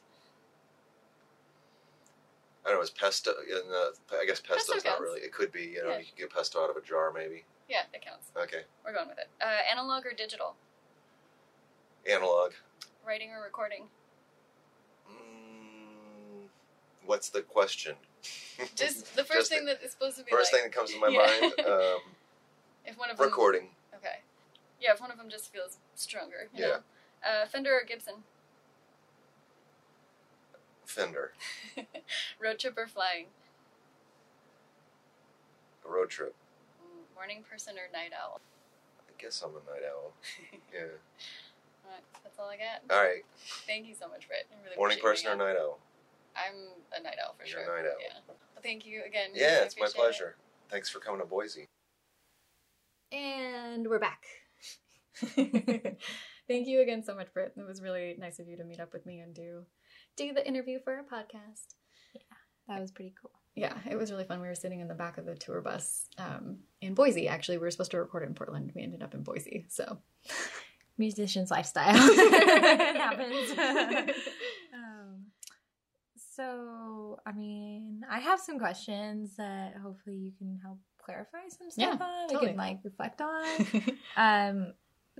[2.65, 2.83] I don't know.
[2.83, 3.31] Is pesto?
[3.41, 5.21] In the, I guess pesto's Pesto not really.
[5.21, 5.63] It could be.
[5.63, 5.97] You know, Yeah.
[5.99, 7.43] you can get pesto out of a jar, maybe.
[7.67, 8.27] Yeah, that counts.
[8.37, 8.61] Okay.
[8.85, 9.29] We're going with it.
[9.41, 10.55] Uh, analog or digital?
[12.09, 12.53] Analog.
[13.05, 13.85] Writing or recording?
[15.09, 16.47] Mm,
[17.05, 17.95] what's the question?
[18.75, 20.91] Just the first Just thing that is supposed to be First like, thing that comes
[20.91, 21.39] to my Yeah.
[21.41, 21.53] mind.
[21.67, 21.99] Um,
[22.85, 23.25] if one of them.
[23.25, 23.69] recording.
[23.95, 24.19] Okay.
[24.79, 26.49] Yeah, if one of them just feels stronger.
[26.53, 26.67] Yeah.
[26.67, 26.77] Know?
[27.27, 28.15] Uh, Fender or Gibson?
[30.85, 31.33] Fender.
[32.39, 33.27] Road trip or flying?
[35.87, 36.35] A road trip.
[37.15, 38.41] Morning person or night owl?
[39.07, 40.13] I guess I'm a night owl.
[40.73, 40.79] Yeah.
[41.85, 42.81] Alright, that's all I got.
[42.95, 43.23] All right.
[43.67, 44.47] Thank you so much, Britt.
[44.51, 45.77] I really Morning person or night owl?
[46.35, 46.55] I'm
[46.97, 47.75] a night owl for You're a sure.
[47.77, 47.97] night owl.
[48.01, 48.19] Yeah.
[48.27, 49.29] Well, thank you again.
[49.33, 50.03] Yeah, Really it's my appreciate it.
[50.03, 50.35] pleasure.
[50.69, 51.67] Thanks for coming to Boise.
[53.11, 54.23] And we're back.
[56.47, 57.53] Thank you again so much, Britt.
[57.57, 59.63] It was really nice of you to meet up with me and do
[60.15, 61.75] do the interview for our podcast.
[62.13, 62.21] Yeah,
[62.67, 63.31] that was pretty cool.
[63.55, 64.41] Yeah, it was really fun.
[64.41, 67.27] We were sitting in the back of the tour bus um, in Boise.
[67.27, 68.71] Actually, we were supposed to record it in Portland.
[68.73, 69.65] We ended up in Boise.
[69.69, 69.97] So
[70.97, 71.93] Musician's lifestyle.
[71.97, 74.15] it happens.
[76.35, 81.97] So, I mean, I have some questions that hopefully you can help clarify some stuff
[81.99, 82.41] Yeah, on.
[82.41, 83.97] We can like reflect on.
[84.17, 84.73] um,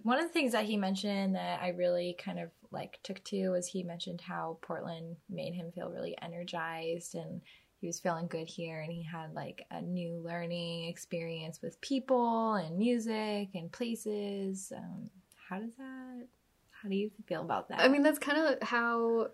[0.03, 3.49] one of the things that he mentioned that I really kind of like took to
[3.49, 7.41] was he mentioned how Portland made him feel really energized and
[7.81, 12.53] he was feeling good here and he had like a new learning experience with people
[12.53, 14.71] and music and places.
[14.75, 15.09] Um,
[15.49, 16.27] how does that?
[16.69, 17.81] How do you feel about that?
[17.81, 19.27] I mean, that's kind of how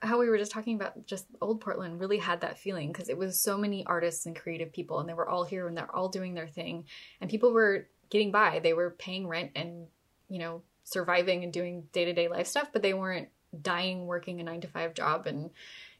[0.00, 1.06] how we were just talking about.
[1.06, 4.72] Just old Portland really had that feeling because it was so many artists and creative
[4.72, 6.84] people, and they were all here and they're all doing their thing,
[7.20, 8.60] and people were getting by.
[8.60, 9.86] They were paying rent and
[10.28, 13.28] you know surviving and doing day to day life stuff, but they weren't
[13.62, 15.50] dying working a nine to five job and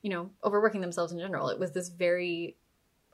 [0.02, 1.48] you know overworking themselves in general.
[1.48, 2.56] It was this very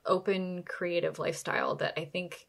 [0.05, 2.47] open, creative lifestyle that I think.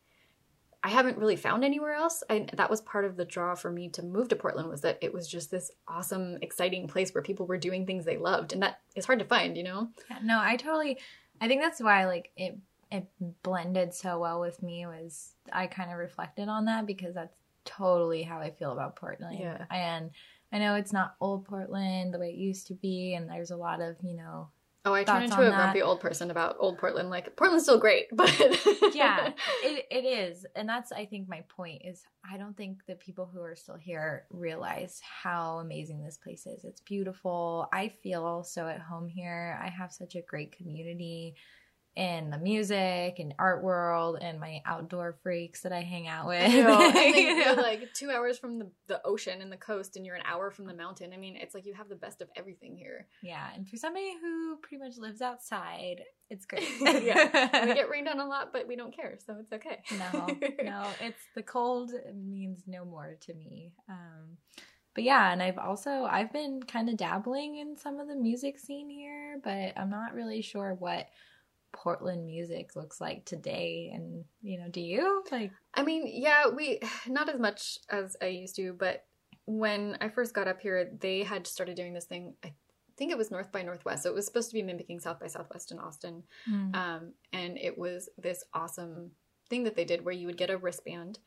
[0.86, 2.22] I haven't really found anywhere else.
[2.30, 4.98] And that was part of the draw for me to move to Portland was that
[5.02, 8.62] it was just this awesome, exciting place where people were doing things they loved, and
[8.62, 9.88] that is hard to find, you know.
[10.08, 10.98] Yeah, no, I totally.
[11.40, 12.56] I think that's why like it
[12.92, 13.04] it
[13.42, 18.22] blended so well with me was I kind of reflected on that because that's totally
[18.22, 19.40] how I feel about Portland.
[19.40, 19.64] Yeah.
[19.72, 20.12] And
[20.52, 23.56] I know it's not old Portland the way it used to be, and there's a
[23.56, 24.50] lot of you know
[24.86, 27.10] Oh, I turn into a grumpy old person about old Portland.
[27.10, 28.32] Like Portland's still great, but
[28.94, 29.30] yeah
[29.62, 33.28] it, it is and that's i think my point is i don't think the people
[33.32, 36.64] who are still here realize how amazing this place is.
[36.64, 37.68] It's beautiful.
[37.72, 39.58] I feel so at home here.
[39.62, 41.34] I have such a great community
[41.96, 46.36] in the music and art world and my outdoor freaks that i hang out with
[46.42, 50.04] and then You you're like two hours from the, the ocean and the coast, and
[50.04, 51.12] you're an hour from the mountain.
[51.14, 53.06] I mean, it's like you have the best of everything here.
[53.22, 58.08] yeah and for somebody who pretty much lives outside it's great yeah, we get rained
[58.08, 59.78] on a lot, but we don't care, so it's okay.
[59.98, 60.26] no
[60.64, 64.36] no it's the cold means no more to me um
[64.94, 68.58] but yeah and i've also i've been kind of dabbling in some of the music
[68.58, 71.06] scene here but i'm not really sure what
[71.76, 76.80] portland music looks like today and you know do you like I mean, yeah, we
[77.06, 79.04] not as much as I used to, but
[79.44, 82.34] when I first got up here, they had started doing this thing.
[82.44, 82.52] I
[82.96, 85.28] think it was North by Northwest, so it was supposed to be mimicking South by
[85.28, 86.22] Southwest in Austin.
[86.74, 89.10] Um, and it was this awesome
[89.48, 91.20] thing that they did where you would get a wristband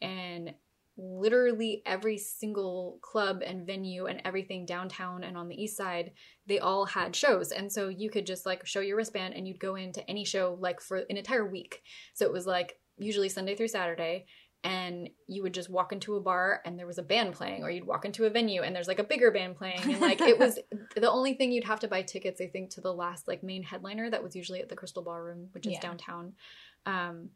[0.00, 0.54] and
[0.96, 6.12] literally every single club and venue and everything downtown and on the east side
[6.46, 7.52] they all had shows.
[7.52, 10.56] And so you could just like show your wristband and you'd go into any show
[10.60, 11.82] like for an entire week.
[12.14, 14.24] So it was like usually sunday through saturday
[14.64, 17.70] and you would just walk into a bar and there was a band playing or
[17.70, 19.78] you'd walk into a venue and there's like a bigger band playing.
[19.82, 20.58] And like it was
[20.96, 23.62] the only thing you'd have to buy tickets i think to the last like main
[23.62, 25.80] headliner that was usually at the crystal ballroom which is Yeah.
[25.80, 26.32] downtown.
[26.86, 27.30] Um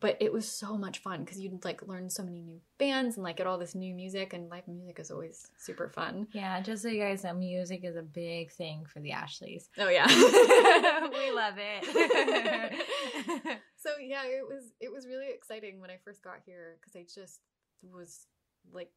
[0.00, 3.24] but it was so much fun because you'd like learn so many new bands and
[3.24, 6.26] like get all this new music and live music is always super fun.
[6.32, 9.68] Yeah just so you guys know music is a big thing for the ashleys.
[9.78, 10.06] Oh yeah.
[11.10, 13.58] We love it.
[13.76, 17.02] So yeah it was it was really exciting when i first got here because i
[17.02, 17.40] just
[17.82, 18.26] was
[18.72, 18.90] like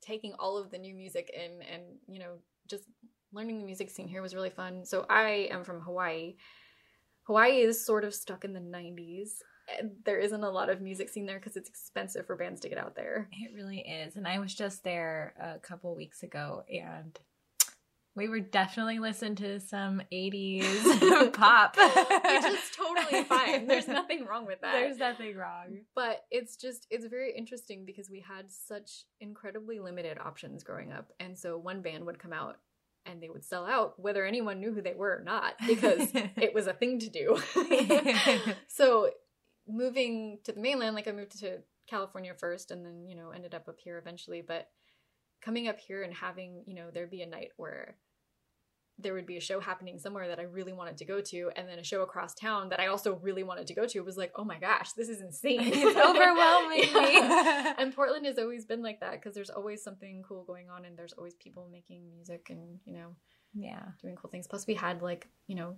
[0.00, 2.84] taking all of the new music in and you know just
[3.32, 4.84] learning the music scene here was really fun.
[4.84, 6.36] So i am from hawaii.
[7.24, 9.53] Hawaii is sort of stuck in the 90s and
[10.04, 12.78] there isn't a lot of music scene there because it's expensive for bands to get
[12.78, 14.16] out there It really is.
[14.16, 17.18] And I was just there a couple weeks ago and
[18.16, 21.76] we were definitely listening to some 80s pop.
[21.76, 25.78] which is totally fine there's nothing wrong with that There's nothing wrong.
[25.96, 31.10] but it's just it's very interesting because we had such incredibly limited options growing up
[31.18, 32.58] and so one band would come out
[33.06, 36.54] and they would sell out whether anyone knew who they were or not because it
[36.54, 37.36] was a thing to do
[38.68, 39.10] so
[39.68, 43.54] moving to the mainland like i moved to california first and then you know ended
[43.54, 44.68] up up here eventually but
[45.42, 47.96] coming up here and having you know there be a night where
[48.98, 51.68] there would be a show happening somewhere that I really wanted to go to, and
[51.68, 53.98] then a show across town that I also really wanted to go to.
[53.98, 55.60] It was like, oh my gosh, this is insane!
[55.64, 57.74] It's overwhelming Yeah.
[57.78, 60.96] And Portland has always been like that because there's always something cool going on, and
[60.96, 63.16] there's always people making music and you know
[63.52, 63.82] yeah.
[64.00, 64.46] doing cool things.
[64.46, 65.76] Plus, we had like you know.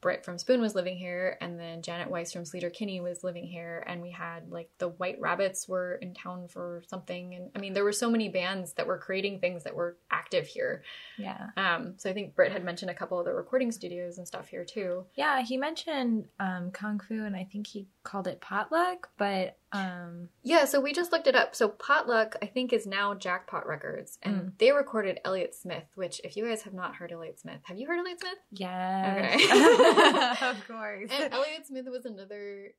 [0.00, 3.44] Britt from Spoon was living here, and then Janet Weiss from Sleater Kinney was living
[3.44, 7.58] here, and we had like the White Rabbits were in town for something, and I
[7.58, 10.82] mean there were so many bands that were creating things that were active here.
[11.18, 11.48] Yeah.
[11.56, 14.48] Um, so I think Britt had mentioned a couple of the recording studios and stuff
[14.48, 15.04] here too.
[15.14, 20.30] Yeah, he mentioned um, Kung Fu and I think he called it potluck, but um,
[20.42, 21.54] Yeah, so we just looked it up.
[21.54, 24.52] So Potluck, I think, is now Jackpot Records, and Mm.
[24.58, 25.84] they recorded Elliott Smith.
[25.96, 28.38] Which, if you guys have not heard Elliott Smith, have you heard Elliott Smith?
[28.52, 30.40] yes.
[30.42, 31.10] of course.
[31.12, 32.72] And Elliott Smith was another,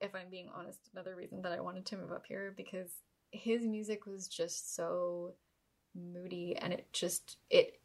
[0.00, 2.90] if I'm being honest, another reason that I wanted to move up here because
[3.32, 5.32] his music was just so
[5.94, 7.80] moody, and it just it.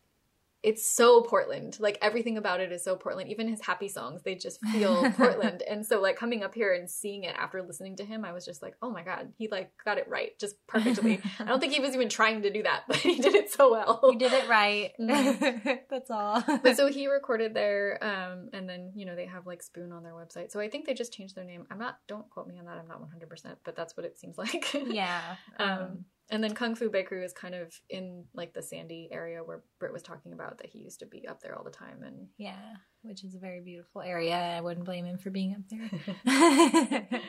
[0.64, 1.78] It's so Portland.
[1.80, 3.30] Like everything about it is so Portland.
[3.30, 5.64] Even his happy songs, they just feel Portland.
[5.64, 8.46] And so like coming up here and seeing it after listening to him, I was
[8.46, 11.74] just like, "Oh my god, he like got it right just perfectly." I don't think
[11.74, 14.00] he was even trying to do that, but he did it so well.
[14.04, 14.92] you did it right.
[15.02, 15.80] Mhm.
[15.90, 16.44] That's all.
[16.64, 20.04] but so he recorded there um and then you know they have like spoon on
[20.04, 22.58] their website so i think they just changed their name i'm not don't quote me
[22.60, 25.22] on that i'm not 100% but that's what it seems like yeah.
[25.60, 29.62] um and then kung fu bakery is kind of in like the sandy area where
[29.80, 32.28] britt was talking about that he used to be up there all the time and
[32.38, 32.56] Yeah,
[33.04, 34.36] which is a very beautiful area.
[34.36, 37.08] I wouldn't blame him for being up there.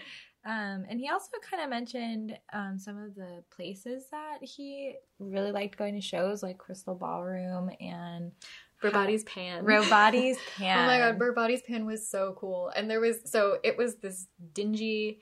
[0.44, 5.52] um, and he also kind of mentioned um, some of the places that he really
[5.52, 8.32] liked going to shows, like Crystal Ballroom and
[8.82, 10.78] Berbati's pan Roboti's Pan.
[10.78, 14.26] oh my god Berbati's pan was so cool and there was so it was this
[14.52, 15.20] dingy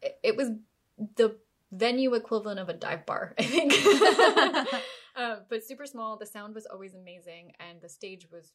[0.00, 0.48] it, it was
[1.16, 1.36] the
[1.72, 3.72] venue equivalent of a dive bar i think
[5.16, 6.16] um, but super small.
[6.16, 8.52] The sound was always amazing, and the stage was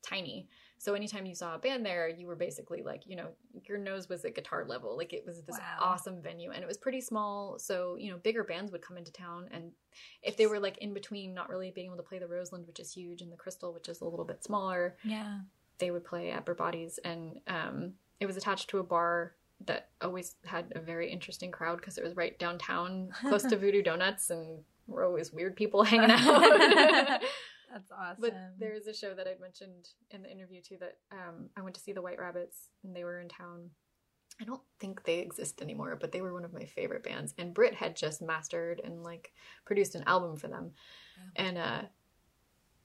[0.00, 0.48] tiny.
[0.78, 3.28] So anytime you saw a band there, you were basically like, you know,
[3.64, 4.96] your nose was at guitar level.
[4.96, 5.78] Like it was this Wow.
[5.80, 7.58] awesome venue and it was pretty small.
[7.58, 9.72] So, you know, bigger bands would come into town and
[10.22, 12.78] if they were like in between not really being able to play the Roseland, which
[12.78, 15.40] is huge, and the Crystal, which is a little bit smaller, Yeah.
[15.78, 19.34] they would play at Bodies and um it was attached to a bar
[19.66, 23.82] that always had a very interesting crowd because it was right downtown close to Voodoo
[23.82, 27.20] Donuts and we're always weird people hanging out.
[27.70, 28.16] That's awesome.
[28.20, 31.60] But there is a show that I'd mentioned in the interview too that um, I
[31.60, 33.70] went to see the White Rabbits and they were in town.
[34.40, 37.34] I don't think they exist anymore, but they were one of my favorite bands.
[37.36, 39.32] And Britt had just mastered and like
[39.66, 40.70] produced an album for them.
[41.34, 41.82] And uh,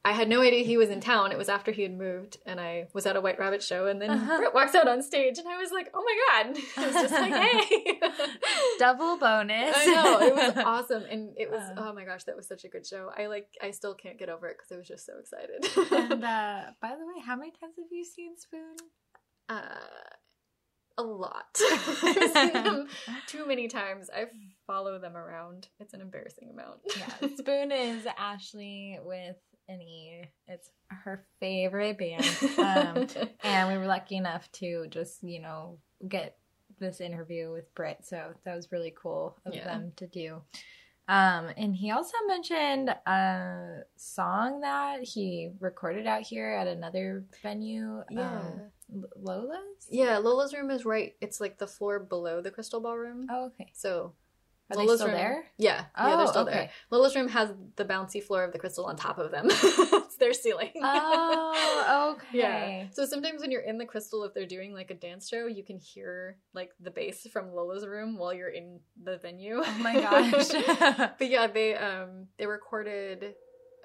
[0.05, 1.31] I had no idea he was in town.
[1.31, 4.01] It was after he had moved, and I was at a White Rabbit show, and
[4.01, 4.37] then Uh-huh.
[4.37, 7.13] Britt walks out on stage, and I was like, "Oh my god!" It was just
[7.13, 7.99] like, "Hey."
[8.79, 9.73] Double bonus.
[9.77, 11.75] I know it was awesome, and it was Uh.
[11.77, 13.11] oh my gosh, that was such a good show.
[13.17, 15.65] I like I still can't get over it because I was just so excited.
[16.11, 18.75] and uh, by the way, how many times have you seen Spoon?
[19.49, 19.79] uh,
[20.97, 21.57] a lot.
[21.59, 22.87] I've seen them
[23.27, 24.09] too many times.
[24.13, 24.25] I
[24.67, 25.69] follow them around.
[25.79, 26.81] It's an embarrassing amount.
[26.97, 29.37] yeah, Spoon is Ashley with
[29.69, 30.23] an E.
[30.47, 32.25] It's her favorite band.
[32.57, 33.07] Um,
[33.43, 36.37] and we were lucky enough to just, you know, get
[36.79, 37.99] this interview with Britt.
[38.03, 39.63] So that was really cool of Yeah.
[39.65, 40.41] them to do.
[41.07, 48.03] Um, and he also mentioned a song that he recorded out here at another venue.
[48.09, 48.39] yeah.
[48.39, 48.61] Um,
[48.95, 49.87] L- Lola's?
[49.89, 51.13] Yeah, Lola's room is right.
[51.19, 53.27] It's like the floor below the crystal ballroom.
[53.29, 53.69] Oh, okay.
[53.73, 54.13] So
[54.71, 55.43] Are Lola's they still room- there?
[55.57, 56.51] Yeah, yeah, Oh, they're still okay.
[56.53, 56.69] there.
[56.89, 59.47] Lola's room has the bouncy floor of the crystal on top of them.
[59.51, 60.71] it's their ceiling.
[60.81, 62.37] Oh, okay.
[62.37, 62.85] Yeah.
[62.91, 65.63] So sometimes when you're in the crystal, if they're doing like a dance show, you
[65.63, 69.61] can hear like the bass from Lola's room while you're in the venue.
[69.63, 70.47] Oh my gosh.
[71.19, 73.33] but yeah, they um they recorded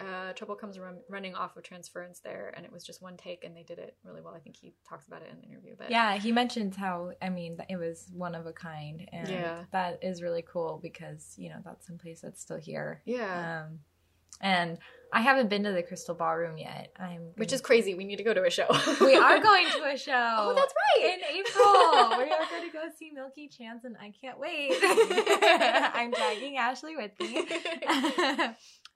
[0.01, 3.45] uh Trouble Comes Run- Running off of Transference there, and it was just one take,
[3.45, 4.35] and they did it really well.
[4.35, 5.75] I think he talks about it in the interview.
[5.79, 9.65] But Yeah, he mentions how I mean it was one of a kind, and Yeah.
[9.73, 13.03] that is really cool because you know that's someplace that's still here.
[13.05, 13.81] yeah, Um,
[14.41, 14.79] and
[15.11, 16.93] I haven't been to the Crystal Ballroom yet.
[16.99, 17.95] I'm which is crazy.
[17.95, 18.67] We need to go to a show.
[19.01, 20.13] we are going to a show.
[20.39, 21.15] Oh, that's right.
[21.15, 22.19] in April.
[22.25, 24.75] we are going to go see Milky Chance, and I can't wait.
[24.83, 27.47] I'm dragging Ashley with me.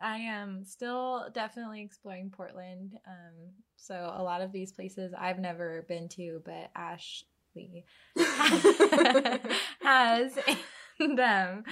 [0.03, 2.99] I am still definitely exploring Portland.
[3.07, 7.85] Um, so a lot of these places I've never been to, but Ashley
[9.83, 10.39] has,
[11.01, 11.65] and um,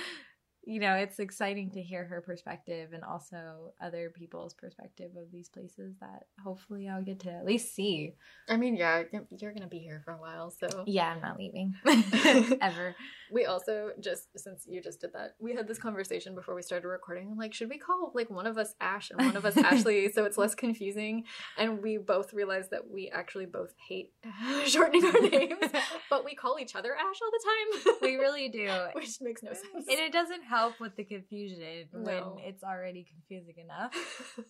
[0.65, 5.49] you know, it's exciting to hear her perspective and also other people's perspective of these
[5.49, 8.15] places that hopefully I'll get to at least see.
[8.49, 11.39] I mean, yeah, you're- you're gonna be here for a while, so Yeah, I'm not
[11.39, 11.75] leaving
[12.61, 12.95] ever.
[13.33, 16.89] We also just since you just did that, we had this conversation before we started
[16.89, 17.37] recording.
[17.37, 20.25] Like, should we call like one of us Ash and one of us Ashley so
[20.25, 21.25] it's less confusing?
[21.59, 24.13] And we both realized that we actually both hate
[24.67, 25.59] shortening our names,
[26.11, 27.97] but we call each other Ash all the time.
[28.03, 28.69] We really do.
[28.95, 29.87] which makes no sense.
[29.89, 32.01] And it doesn't help with the confusion No.
[32.37, 33.93] when it's already confusing enough.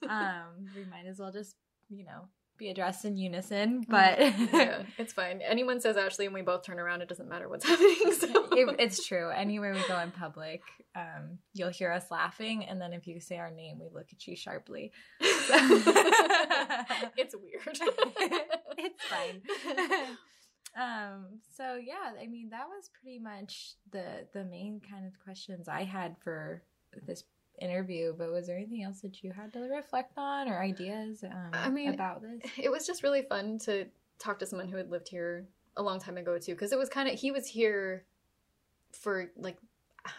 [0.09, 1.55] Um, we might as well just,
[1.89, 2.29] you know,
[2.61, 3.85] be addressed in unison.
[3.89, 5.41] But yeah, it's fine.
[5.43, 8.13] Anyone says Ashley and we both turn around, it doesn't matter what's happening.
[8.13, 9.31] So it, it's true.
[9.31, 10.63] Anywhere we go in public,
[10.95, 14.25] um, you'll hear us laughing, and then if you say our name, we look at
[14.29, 14.93] you sharply.
[15.21, 15.51] it's
[17.35, 17.79] weird.
[18.79, 19.43] it's fine.
[20.81, 25.67] um so yeah i mean that was pretty much the the main kind of questions
[25.67, 26.63] i had for
[27.09, 27.25] this
[27.61, 31.51] interview but was there anything else that you had to reflect on or ideas um,
[31.53, 32.51] I mean, about this?
[32.59, 33.87] it was just really fun to
[34.19, 35.47] talk to someone who had lived here
[35.77, 38.05] a long time ago too because it was kind of he was here
[38.93, 39.57] for like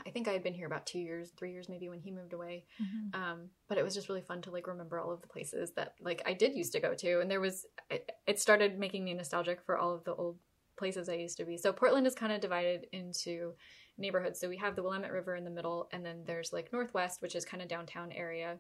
[0.06, 2.34] i think i had been here about two years three years maybe when he moved
[2.34, 2.64] away.
[2.82, 3.16] Mhm.
[3.16, 5.96] um but it was just really fun to like remember all of the places that
[6.00, 9.14] like i did used to go to and there was it, it started making me
[9.14, 10.38] nostalgic for all of the old
[10.78, 11.58] places i used to be.
[11.58, 13.54] So portland is kind of divided into
[14.02, 17.22] neighborhoods so we have the willamette river in the middle and then there's like northwest
[17.22, 18.58] which is kind of downtown area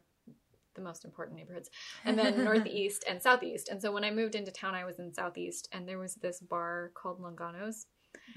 [0.75, 1.69] the most important neighborhoods
[2.05, 3.69] and then northeast and southeast.
[3.69, 6.39] And so when I moved into town, I was in southeast, and there was this
[6.39, 7.87] bar called Langano's.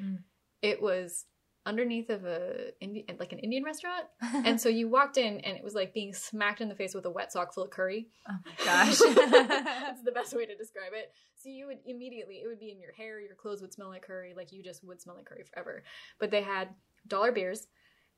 [0.00, 0.18] Mm.
[0.62, 1.26] It was
[1.66, 4.04] underneath of a Indi- like an Indian restaurant,
[4.44, 7.06] and so you walked in, and it was like being smacked in the face with
[7.06, 8.08] a wet sock full of curry.
[8.28, 11.12] oh my gosh That's the best way to describe it.
[11.36, 14.06] So you would immediately, it would be in your hair, your clothes would smell like
[14.06, 15.82] curry, like you just would smell like curry forever.
[16.18, 16.68] But they had
[17.06, 17.66] dollar beers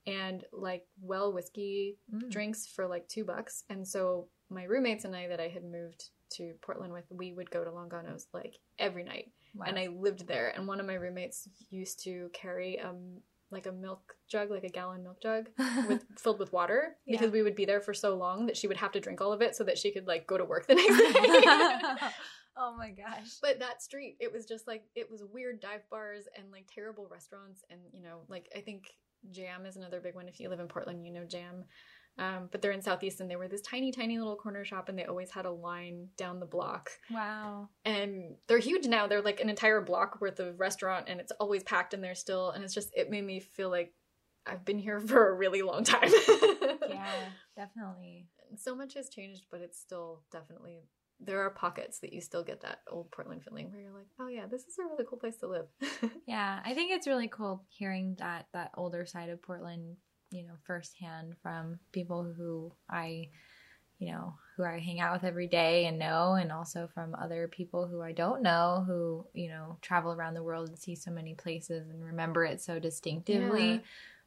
[0.06, 2.30] and like well whiskey Mm.
[2.30, 3.64] drinks for like two bucks.
[3.68, 7.50] And so my roommates and I that I had moved to Portland with, we would
[7.50, 9.32] go to Langano's like every night.
[9.54, 9.66] Wow.
[9.68, 10.52] And I lived there.
[10.54, 13.20] And one of my roommates used to carry um
[13.52, 15.46] like a milk jug, like a gallon milk jug
[15.88, 17.18] with filled with water Yeah.
[17.18, 19.32] because we would be there for so long that she would have to drink all
[19.32, 22.08] of it so that she could like go to work the next day.
[22.56, 23.38] oh my gosh.
[23.42, 27.08] But that street, it was just like it was weird dive bars and like terrible
[27.10, 28.92] restaurants, and you know, like I think
[29.30, 30.28] Jam is another big one.
[30.28, 31.64] If you live in Portland, you know Jam.
[32.18, 34.98] Um, but they're in Southeast and they were this tiny, tiny little corner shop and
[34.98, 36.90] they always had a line down the block.
[37.10, 37.68] Wow.
[37.84, 39.06] And they're huge now.
[39.06, 42.50] They're like an entire block worth of restaurant and it's always packed in there still.
[42.50, 43.92] And it's just, it made me feel like
[44.46, 46.10] I've been here for a really long time.
[46.88, 47.12] yeah,
[47.54, 48.28] definitely.
[48.56, 50.84] So much has changed, but it's still definitely,
[51.18, 54.28] there are pockets that you still get that old Portland feeling where you're like, oh
[54.28, 55.66] yeah, this is a really cool place to live.
[56.26, 59.96] yeah, I think it's really cool hearing that, that older side of Portland
[60.30, 63.28] you know, firsthand from people who I,
[63.98, 67.48] you know, who I hang out with every day and know, and also from other
[67.48, 71.10] people who I don't know who, you know, travel around the world and see so
[71.10, 73.72] many places and remember it so distinctively.
[73.74, 73.78] Yeah.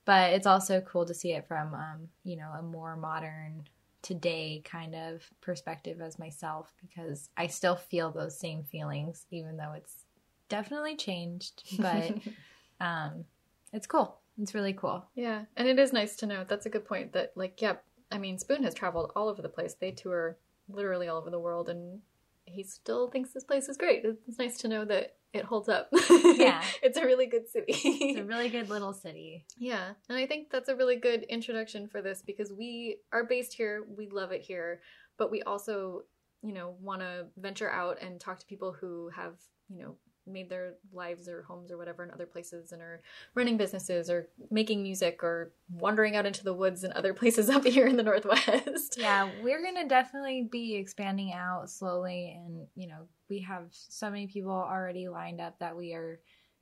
[0.05, 3.65] But it's also cool to see it from, um, you know, a more modern,
[4.01, 9.73] today kind of perspective as myself because I still feel those same feelings, even though
[9.75, 10.05] it's
[10.47, 11.63] definitely changed.
[11.79, 12.17] But
[12.81, 13.25] um,
[13.73, 14.17] it's cool.
[14.41, 15.05] It's really cool.
[15.15, 15.43] Yeah.
[15.57, 16.45] And it is nice to know.
[16.47, 17.75] That's a good point that, like, yeah,
[18.11, 19.73] I mean, Spoon has traveled all over the place.
[19.73, 20.37] They tour
[20.69, 21.99] literally all over the world, and
[22.45, 24.05] he still thinks this place is great.
[24.05, 25.89] It's nice to know that it holds up.
[26.39, 26.63] Yeah.
[26.81, 27.73] it's a really good city.
[27.73, 29.45] it's a really good little city.
[29.57, 29.89] Yeah.
[30.07, 33.83] And I think that's a really good introduction for this because we are based here.
[33.97, 34.81] We love it here.
[35.17, 36.03] But we also,
[36.41, 39.33] you know, want to venture out and talk to people who have,
[39.67, 39.97] you know,
[40.27, 43.01] made their lives or homes or whatever in other places and are
[43.35, 47.65] running businesses or making music or wandering out into the woods and other places up
[47.65, 48.97] here in the northwest.
[48.97, 54.27] Yeah, we're to definitely be expanding out slowly and, you know, we have so many
[54.27, 56.19] people already lined up that we are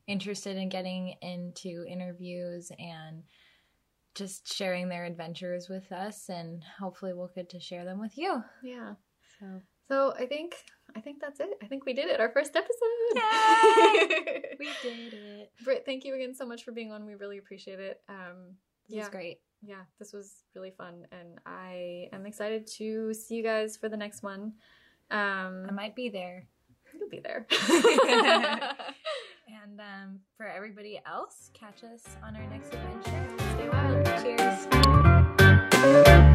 [0.08, 3.24] interested in getting into interviews and
[4.16, 8.42] just sharing their adventures with us and hopefully we'll get to share them with you.
[8.64, 8.94] Yeah.
[9.40, 10.56] So so I think
[10.96, 11.50] I think that's it.
[11.62, 12.20] I think we did it.
[12.20, 13.16] Our first episode.
[13.16, 14.56] Yay!
[14.60, 15.52] we did it.
[15.64, 17.06] Britt, thank you again so much for being on.
[17.06, 18.02] We really appreciate it.
[18.10, 18.56] Um,
[18.88, 19.40] yeah, was great.
[19.62, 23.98] Yeah, this was really fun, and I am excited to see you guys for the
[23.98, 24.54] next one.
[25.10, 26.48] Um, I might be there.
[26.94, 27.48] You'll be there.
[29.48, 33.28] and um, for everybody else, catch us on our next adventure.
[33.56, 33.70] Stay
[36.14, 36.27] wild.